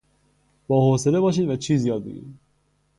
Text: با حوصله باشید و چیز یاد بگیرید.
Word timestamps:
با 0.67 0.89
حوصله 0.91 1.19
باشید 1.19 1.49
و 1.49 1.55
چیز 1.55 1.85
یاد 1.85 2.03
بگیرید. 2.03 2.39